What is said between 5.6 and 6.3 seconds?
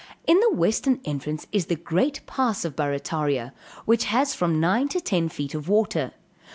water.